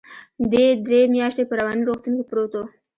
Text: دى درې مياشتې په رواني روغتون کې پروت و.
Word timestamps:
دى 0.51 0.65
درې 0.85 1.01
مياشتې 1.15 1.43
په 1.47 1.53
رواني 1.59 1.81
روغتون 1.87 2.13
کې 2.17 2.25
پروت 2.29 2.51
و. 2.57 2.61